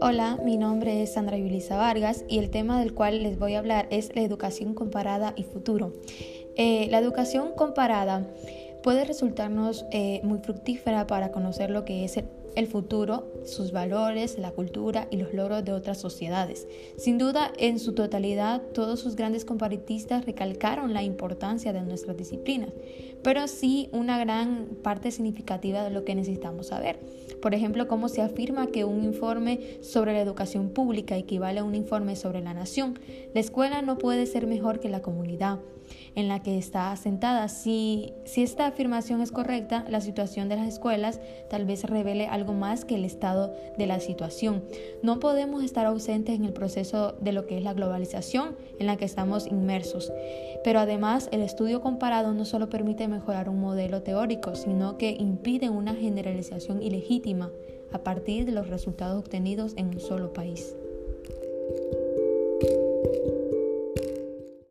[0.00, 3.58] Hola, mi nombre es Sandra Yulisa Vargas y el tema del cual les voy a
[3.58, 5.92] hablar es la educación comparada y futuro.
[6.56, 8.26] Eh, la educación comparada
[8.82, 12.26] puede resultarnos eh, muy fructífera para conocer lo que es el
[12.56, 16.66] el futuro, sus valores, la cultura y los logros de otras sociedades.
[16.96, 22.70] Sin duda, en su totalidad, todos sus grandes comparatistas recalcaron la importancia de nuestras disciplinas,
[23.22, 26.98] pero sí una gran parte significativa de lo que necesitamos saber.
[27.42, 31.74] Por ejemplo, cómo se afirma que un informe sobre la educación pública equivale a un
[31.74, 32.98] informe sobre la nación.
[33.34, 35.60] La escuela no puede ser mejor que la comunidad
[36.14, 37.48] en la que está asentada.
[37.48, 42.45] Si, si esta afirmación es correcta, la situación de las escuelas tal vez revele algo
[42.52, 44.62] más que el estado de la situación.
[45.02, 48.96] No podemos estar ausentes en el proceso de lo que es la globalización en la
[48.96, 50.12] que estamos inmersos.
[50.64, 55.70] Pero además, el estudio comparado no solo permite mejorar un modelo teórico, sino que impide
[55.70, 57.50] una generalización ilegítima
[57.92, 60.74] a partir de los resultados obtenidos en un solo país.